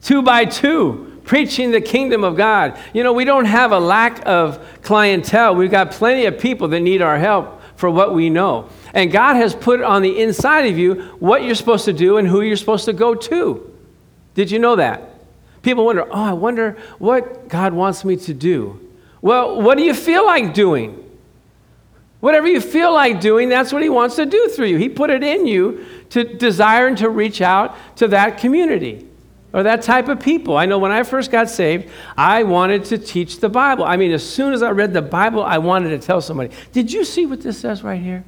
[0.01, 2.77] two by two, preaching the kingdom of God.
[2.93, 5.55] You know, we don't have a lack of clientele.
[5.55, 8.69] We've got plenty of people that need our help for what we know.
[8.93, 12.27] And God has put on the inside of you what you're supposed to do and
[12.27, 13.73] who you're supposed to go to.
[14.35, 15.09] Did you know that?
[15.61, 18.79] People wonder, oh, I wonder what God wants me to do.
[19.21, 21.02] Well, what do you feel like doing?
[22.23, 24.77] Whatever you feel like doing, that's what He wants to do through you.
[24.77, 29.05] He put it in you to desire and to reach out to that community
[29.51, 30.55] or that type of people.
[30.55, 33.83] I know when I first got saved, I wanted to teach the Bible.
[33.83, 36.93] I mean, as soon as I read the Bible, I wanted to tell somebody, Did
[36.93, 38.23] you see what this says right here?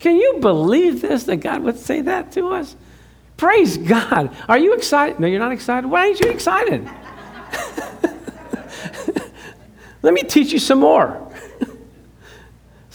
[0.00, 2.74] Can you believe this, that God would say that to us?
[3.36, 4.34] Praise God.
[4.48, 5.20] Are you excited?
[5.20, 5.86] No, you're not excited.
[5.86, 6.84] Why aren't you excited?
[10.02, 11.27] Let me teach you some more.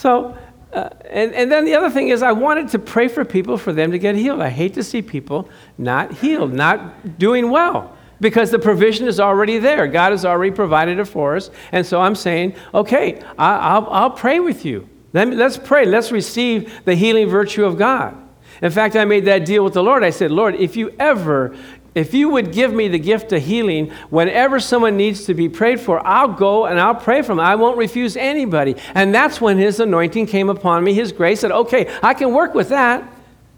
[0.04, 0.38] So,
[0.74, 3.72] uh, and, and then the other thing is, I wanted to pray for people for
[3.72, 4.42] them to get healed.
[4.42, 9.60] I hate to see people not healed, not doing well, because the provision is already
[9.60, 9.88] there.
[9.88, 11.52] God has already provided it for us.
[11.72, 14.90] And so I'm saying, okay, I, will I'll pray with you.
[15.14, 15.86] Let me, let's pray.
[15.86, 18.18] Let's receive the healing virtue of God.
[18.62, 20.04] In fact, I made that deal with the Lord.
[20.04, 21.56] I said, Lord, if you ever
[21.96, 25.80] if you would give me the gift of healing whenever someone needs to be prayed
[25.80, 27.40] for, I'll go and I'll pray for them.
[27.40, 28.76] I won't refuse anybody.
[28.96, 30.94] And that's when his anointing came upon me.
[30.94, 33.08] His grace said, okay, I can work with that.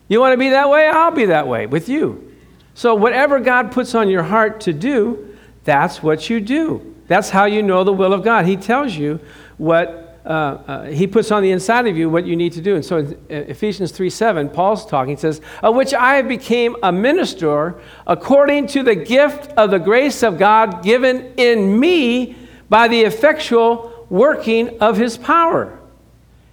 [0.07, 0.87] You want to be that way?
[0.87, 2.33] I'll be that way with you.
[2.73, 6.95] So, whatever God puts on your heart to do, that's what you do.
[7.07, 8.45] That's how you know the will of God.
[8.45, 9.19] He tells you
[9.57, 12.75] what uh, uh, he puts on the inside of you what you need to do.
[12.75, 17.79] And so Ephesians 3 7, Paul's talking, he says, Of which I became a minister
[18.07, 22.35] according to the gift of the grace of God given in me
[22.69, 25.79] by the effectual working of his power.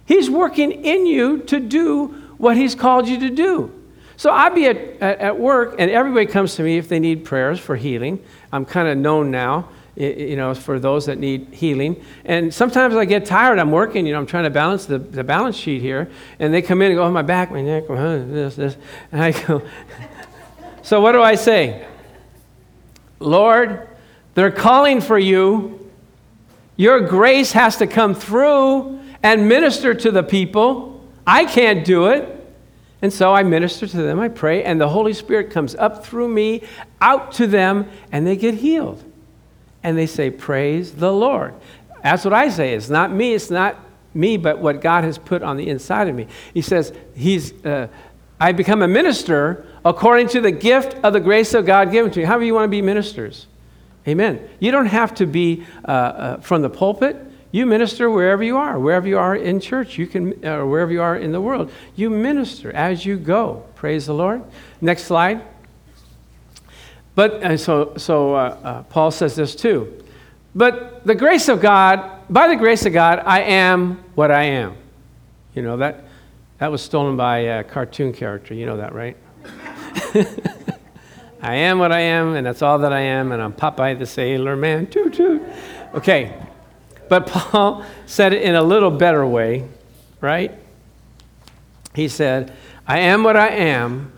[0.05, 2.07] He's working in you to do
[2.37, 3.73] what he's called you to do.
[4.17, 7.59] So I'd be at, at work, and everybody comes to me if they need prayers
[7.59, 8.23] for healing.
[8.51, 12.03] I'm kind of known now you know, for those that need healing.
[12.25, 13.59] And sometimes I get tired.
[13.59, 16.09] I'm working, you know, I'm trying to balance the, the balance sheet here.
[16.39, 18.77] And they come in and go, oh, my back, my neck, this, this.
[19.11, 19.61] And I go,
[20.81, 21.85] so what do I say?
[23.19, 23.87] Lord,
[24.33, 25.79] they're calling for you.
[26.75, 31.05] Your grace has to come through and minister to the people.
[31.25, 32.29] I can't do it.
[33.03, 36.29] And so I minister to them, I pray, and the Holy Spirit comes up through
[36.29, 36.63] me,
[37.01, 39.03] out to them, and they get healed
[39.83, 41.53] and they say, Praise the Lord.
[42.01, 42.73] That's what I say.
[42.73, 43.79] It's not me, it's not
[44.13, 46.27] me, but what God has put on the inside of me.
[46.53, 47.87] He says, He's, uh,
[48.39, 52.19] I become a minister according to the gift of the grace of God given to
[52.19, 52.25] me.
[52.25, 53.47] How do you want to be ministers?
[54.07, 54.47] Amen.
[54.59, 57.15] You don't have to be uh, uh, from the pulpit.
[57.51, 60.91] You minister wherever you are, wherever you are in church, you can, or uh, wherever
[60.91, 61.71] you are in the world.
[61.95, 63.63] You minister as you go.
[63.75, 64.43] Praise the Lord.
[64.81, 65.43] Next slide.
[67.15, 70.03] But and so, so uh, uh, Paul says this too.
[70.55, 74.75] But the grace of God, by the grace of God, I am what I am.
[75.55, 76.05] You know that
[76.57, 78.53] that was stolen by a cartoon character.
[78.53, 79.17] You know that, right?
[81.41, 84.05] I am what I am, and that's all that I am, and I'm Popeye the
[84.05, 84.87] Sailor Man.
[84.87, 85.41] Toot toot.
[85.93, 86.33] Okay,
[87.09, 89.67] but Paul said it in a little better way,
[90.21, 90.51] right?
[91.93, 92.53] He said,
[92.87, 94.11] "I am what I am."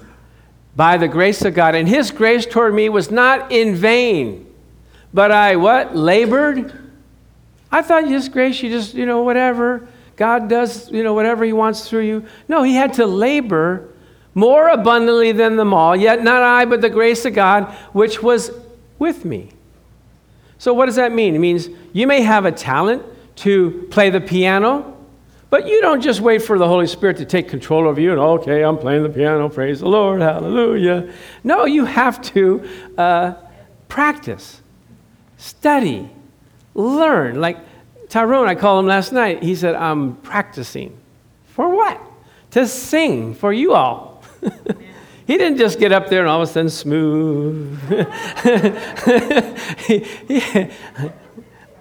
[0.75, 1.75] By the grace of God.
[1.75, 4.45] And his grace toward me was not in vain,
[5.13, 5.95] but I what?
[5.95, 6.73] Labored.
[7.71, 9.88] I thought his grace, you just, you know, whatever.
[10.15, 12.25] God does, you know, whatever he wants through you.
[12.47, 13.89] No, he had to labor
[14.33, 18.51] more abundantly than them all, yet not I, but the grace of God, which was
[18.99, 19.49] with me.
[20.57, 21.35] So, what does that mean?
[21.35, 23.03] It means you may have a talent
[23.38, 24.94] to play the piano,
[25.49, 28.19] but you don't just wait for the Holy Spirit to take control of you and,
[28.19, 31.12] okay, I'm playing the piano, praise the Lord, hallelujah.
[31.43, 33.34] No, you have to uh,
[33.88, 34.62] practice,
[35.38, 36.10] study,
[36.73, 37.39] learn.
[37.39, 37.58] Like
[38.10, 39.43] Tyrone, I called him last night.
[39.43, 40.97] He said, I'm practicing.
[41.47, 42.01] For what?
[42.51, 44.23] To sing for you all.
[45.27, 47.79] he didn't just get up there and all of a sudden smooth.
[49.79, 50.69] he, he,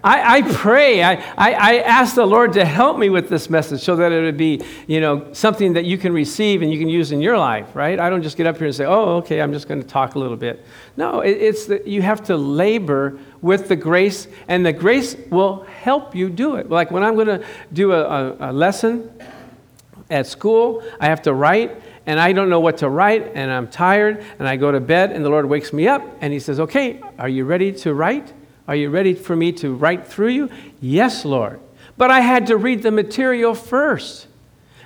[0.04, 3.80] I, I pray, I, I, I ask the Lord to help me with this message
[3.80, 6.90] so that it would be, you know, something that you can receive and you can
[6.90, 7.98] use in your life, right?
[7.98, 10.14] I don't just get up here and say, oh, okay, I'm just going to talk
[10.14, 10.62] a little bit.
[10.98, 15.62] No, it, it's that you have to labor with the grace, and the grace will
[15.62, 16.68] help you do it.
[16.68, 19.10] Like when I'm going to do a, a, a lesson
[20.10, 23.68] at school, I have to write, and I don't know what to write, and I'm
[23.68, 26.60] tired, and I go to bed, and the Lord wakes me up, and He says,
[26.60, 28.34] Okay, are you ready to write?
[28.66, 30.50] Are you ready for me to write through you?
[30.80, 31.60] Yes, Lord.
[31.96, 34.26] But I had to read the material first.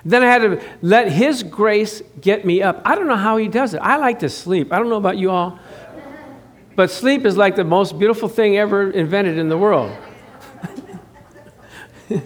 [0.04, 2.82] Then I had to let His grace get me up.
[2.84, 3.78] I don't know how He does it.
[3.78, 4.72] I like to sleep.
[4.72, 5.58] I don't know about you all.
[6.74, 9.90] But sleep is like the most beautiful thing ever invented in the world.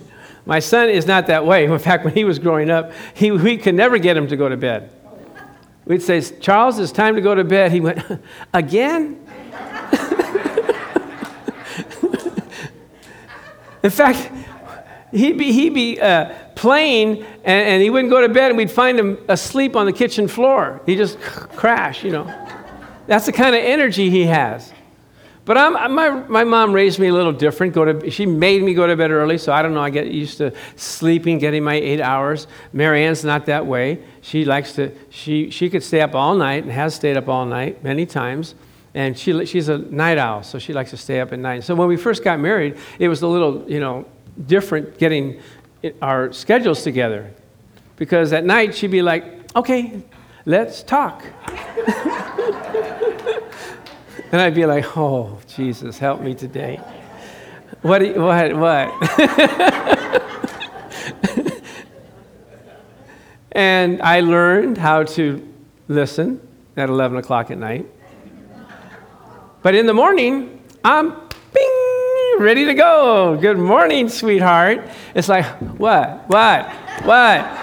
[0.47, 1.65] My son is not that way.
[1.65, 4.49] In fact, when he was growing up, he, we could never get him to go
[4.49, 4.91] to bed.
[5.85, 7.73] We'd say, Charles, it's time to go to bed.
[7.73, 8.05] He went,
[8.55, 9.22] Again?
[13.83, 14.31] In fact,
[15.11, 18.71] he'd be, he'd be uh, playing and, and, he wouldn't go to bed and we'd
[18.71, 20.81] find him asleep on the kitchen floor.
[20.87, 22.25] He'd just crash, you know.
[23.07, 24.73] That's the kind of energy he has.
[25.45, 27.75] But I'm, my, my mom raised me a little different.
[27.75, 29.83] Go to, she made me go to bed early, so I don't know.
[29.83, 32.47] I get used to sleeping, getting my eight hours.
[32.73, 34.05] Marianne's not that way.
[34.21, 37.45] She likes to, she, she could stay up all night and has stayed up all
[37.45, 38.55] night many times.
[38.95, 41.65] And she, she's a night owl, so she likes to stay up at night.
[41.65, 44.07] So when we first got married, it was a little, you know,
[44.47, 45.41] different getting
[46.01, 47.33] our schedules together.
[47.97, 49.25] Because at night, she'd be like,
[49.57, 50.03] okay,
[50.45, 51.25] let's talk.
[54.33, 56.81] and I'd be like, oh, Jesus, help me today.
[57.81, 58.93] What, what, what?
[63.53, 65.49] and I learned how to
[65.89, 66.41] listen
[66.77, 67.87] at 11 o'clock at night.
[69.63, 71.11] But in the morning, I'm
[71.55, 73.39] bing, ready to go.
[73.41, 74.89] Good morning, sweetheart.
[75.15, 75.45] It's like,
[75.79, 76.69] what, what,
[77.05, 77.61] what?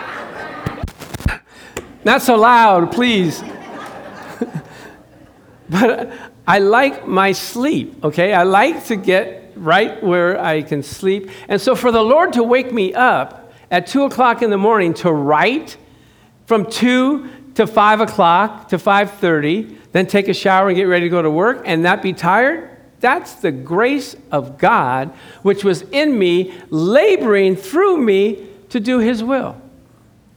[2.05, 3.43] Not so loud, please.
[5.69, 6.13] but
[6.47, 8.33] I like my sleep, okay?
[8.33, 11.29] I like to get right where I can sleep.
[11.49, 14.93] And so for the Lord to wake me up at 2 o'clock in the morning
[14.95, 15.75] to write
[16.45, 21.09] from 2 to 5 o'clock to 5.30, then take a shower and get ready to
[21.09, 26.17] go to work and not be tired, that's the grace of God which was in
[26.17, 29.59] me, laboring through me to do his will.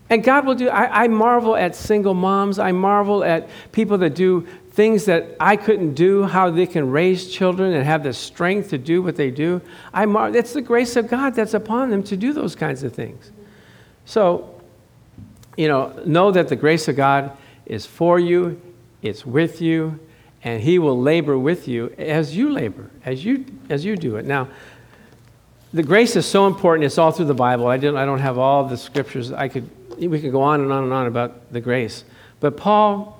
[0.08, 2.58] And God will do, I, I, marvel at single moms.
[2.58, 7.32] I marvel at people that do things that I couldn't do, how they can raise
[7.32, 9.62] children and have the strength to do what they do.
[9.92, 12.92] I mar- it's the grace of God that's upon them to do those kinds of
[12.92, 13.30] things.
[14.04, 14.51] So,
[15.56, 17.36] you know, know that the grace of God
[17.66, 18.60] is for you,
[19.02, 19.98] it's with you,
[20.44, 24.24] and He will labor with you as you labor, as you, as you do it.
[24.24, 24.48] Now,
[25.72, 26.84] the grace is so important.
[26.84, 27.66] It's all through the Bible.
[27.66, 29.32] I, didn't, I don't have all the scriptures.
[29.32, 32.04] I could, we could go on and on and on about the grace.
[32.40, 33.18] But Paul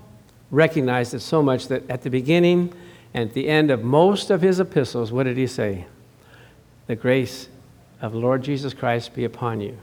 [0.51, 2.75] recognized it so much that at the beginning
[3.15, 5.87] and at the end of most of his epistles, what did he say?
[6.89, 7.49] The grace
[8.03, 9.79] of Lord Jesus Christ be upon you.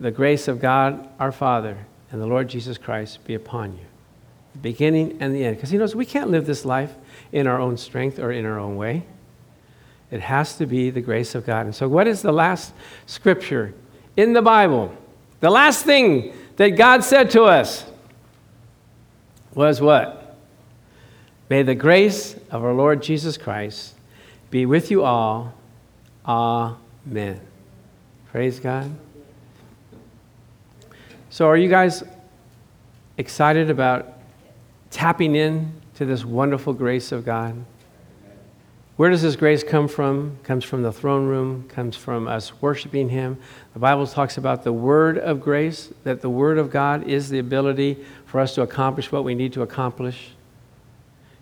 [0.00, 1.76] The grace of God our Father
[2.10, 3.84] and the Lord Jesus Christ be upon you.
[4.54, 5.56] The beginning and the end.
[5.56, 6.94] Because he knows we can't live this life
[7.30, 9.04] in our own strength or in our own way.
[10.10, 11.66] It has to be the grace of God.
[11.66, 12.72] And so, what is the last
[13.06, 13.74] scripture
[14.16, 14.92] in the Bible?
[15.40, 17.84] The last thing that God said to us
[19.54, 20.36] was what?
[21.48, 23.94] May the grace of our Lord Jesus Christ
[24.50, 25.54] be with you all.
[26.26, 27.40] Amen.
[28.32, 28.90] Praise God.
[31.32, 32.02] So, are you guys
[33.16, 34.14] excited about
[34.90, 37.54] tapping in to this wonderful grace of God?
[38.96, 40.36] Where does this grace come from?
[40.40, 43.38] It comes from the throne room, comes from us worshiping Him.
[43.74, 47.38] The Bible talks about the word of grace, that the word of God is the
[47.38, 50.32] ability for us to accomplish what we need to accomplish.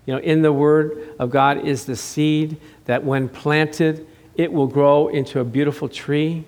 [0.05, 4.67] You know, in the word of God is the seed that when planted, it will
[4.67, 6.45] grow into a beautiful tree.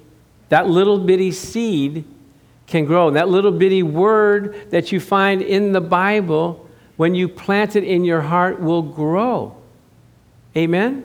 [0.50, 2.04] That little bitty seed
[2.70, 3.10] can grow.
[3.10, 6.66] That little bitty word that you find in the Bible,
[6.96, 9.56] when you plant it in your heart, will grow.
[10.56, 11.04] Amen?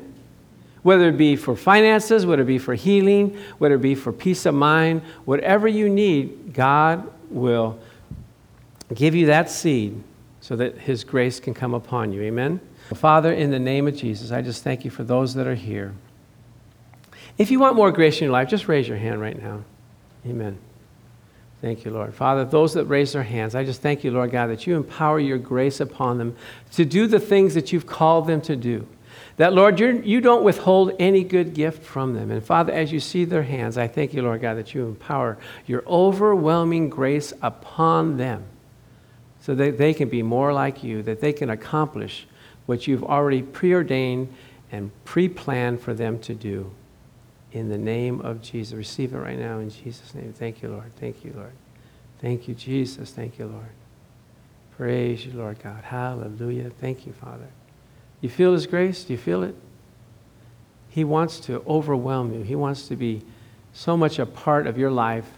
[0.84, 4.46] Whether it be for finances, whether it be for healing, whether it be for peace
[4.46, 7.80] of mind, whatever you need, God will
[8.94, 10.02] give you that seed
[10.42, 12.22] so that His grace can come upon you.
[12.22, 12.60] Amen?
[12.94, 15.96] Father, in the name of Jesus, I just thank you for those that are here.
[17.40, 19.64] If you want more grace in your life, just raise your hand right now.
[20.28, 20.60] Amen.
[21.66, 22.14] Thank you, Lord.
[22.14, 25.20] Father, those that raise their hands, I just thank you, Lord God, that you empower
[25.20, 26.36] your grace upon them
[26.74, 28.88] to do the things that you've called them to do.
[29.38, 32.30] That, Lord, you're, you do not withhold any good gift from them.
[32.30, 35.40] And Father, as you see their hands, I thank you, Lord God, that you empower
[35.66, 38.44] your overwhelming grace upon them
[39.42, 42.28] so that they can be more like you, that they can accomplish
[42.68, 44.32] what you've already preordained
[44.72, 46.70] and pre planned for them to do.
[47.56, 48.74] In the name of Jesus.
[48.74, 50.34] Receive it right now in Jesus' name.
[50.34, 50.92] Thank you, Lord.
[51.00, 51.54] Thank you, Lord.
[52.20, 53.12] Thank you, Jesus.
[53.12, 53.70] Thank you, Lord.
[54.76, 55.82] Praise you, Lord God.
[55.86, 56.70] Hallelujah.
[56.70, 57.48] Thank you, Father.
[58.20, 59.06] You feel His grace?
[59.06, 59.56] Do you feel it?
[60.90, 62.42] He wants to overwhelm you.
[62.42, 63.22] He wants to be
[63.72, 65.30] so much a part of your life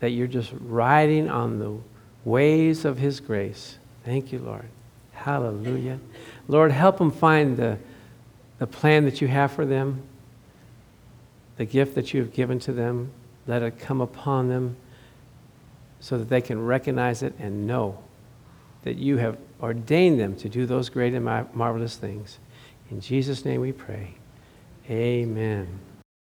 [0.00, 1.76] that you're just riding on the
[2.24, 3.76] ways of His grace.
[4.06, 4.70] Thank you, Lord.
[5.12, 6.00] Hallelujah.
[6.48, 7.76] Lord, help them find the,
[8.58, 10.02] the plan that you have for them,
[11.56, 13.12] the gift that you have given to them.
[13.46, 14.76] Let it come upon them
[16.00, 18.02] so that they can recognize it and know
[18.82, 22.38] that you have ordained them to do those great and marvelous things.
[22.90, 24.14] In Jesus' name we pray.
[24.88, 25.66] Amen.